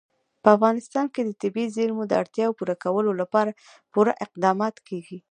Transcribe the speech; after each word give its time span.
په 0.43 0.49
افغانستان 0.55 1.05
کې 1.13 1.21
د 1.23 1.31
طبیعي 1.41 1.73
زیرمو 1.75 2.03
د 2.07 2.13
اړتیاوو 2.21 2.57
پوره 2.59 2.75
کولو 2.83 3.11
لپاره 3.21 3.51
پوره 3.93 4.13
اقدامات 4.25 4.75
کېږي. 4.87 5.17